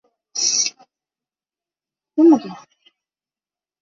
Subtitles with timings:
[0.03, 0.03] 曾
[2.31, 2.91] 祖父王俊。